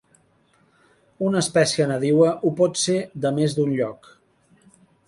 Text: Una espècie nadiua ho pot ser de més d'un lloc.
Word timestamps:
Una 1.27 1.43
espècie 1.45 1.87
nadiua 1.93 2.33
ho 2.49 2.53
pot 2.63 2.83
ser 2.87 2.99
de 3.27 3.35
més 3.41 3.59
d'un 3.61 3.79
lloc. 3.83 4.15